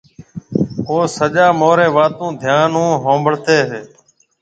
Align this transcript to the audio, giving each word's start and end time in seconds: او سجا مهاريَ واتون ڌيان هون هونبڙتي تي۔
او 0.87 0.95
سجا 1.17 1.47
مهاريَ 1.59 1.87
واتون 1.95 2.31
ڌيان 2.41 2.71
هون 2.75 2.93
هونبڙتي 3.03 3.59
تي۔ 3.69 3.81